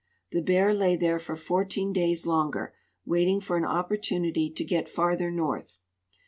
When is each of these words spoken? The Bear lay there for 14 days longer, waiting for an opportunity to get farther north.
The 0.31 0.41
Bear 0.41 0.73
lay 0.73 0.95
there 0.95 1.19
for 1.19 1.35
14 1.35 1.93
days 1.93 2.25
longer, 2.25 2.73
waiting 3.05 3.39
for 3.39 3.55
an 3.55 3.65
opportunity 3.65 4.49
to 4.49 4.63
get 4.65 4.89
farther 4.89 5.29
north. 5.29 5.77